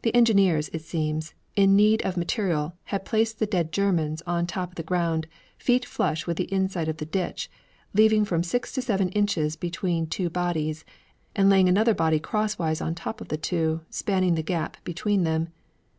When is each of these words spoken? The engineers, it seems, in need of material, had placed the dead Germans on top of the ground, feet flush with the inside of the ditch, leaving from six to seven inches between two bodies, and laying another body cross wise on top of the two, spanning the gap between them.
The 0.00 0.14
engineers, 0.14 0.70
it 0.72 0.80
seems, 0.80 1.34
in 1.54 1.76
need 1.76 2.00
of 2.00 2.16
material, 2.16 2.72
had 2.84 3.04
placed 3.04 3.38
the 3.38 3.46
dead 3.46 3.72
Germans 3.72 4.22
on 4.26 4.46
top 4.46 4.70
of 4.70 4.74
the 4.76 4.82
ground, 4.82 5.26
feet 5.58 5.84
flush 5.84 6.26
with 6.26 6.38
the 6.38 6.50
inside 6.50 6.88
of 6.88 6.96
the 6.96 7.04
ditch, 7.04 7.50
leaving 7.92 8.24
from 8.24 8.42
six 8.42 8.72
to 8.72 8.80
seven 8.80 9.10
inches 9.10 9.56
between 9.56 10.06
two 10.06 10.30
bodies, 10.30 10.86
and 11.36 11.50
laying 11.50 11.68
another 11.68 11.92
body 11.92 12.18
cross 12.18 12.58
wise 12.58 12.80
on 12.80 12.94
top 12.94 13.20
of 13.20 13.28
the 13.28 13.36
two, 13.36 13.82
spanning 13.90 14.34
the 14.34 14.42
gap 14.42 14.78
between 14.82 15.24
them. 15.24 15.48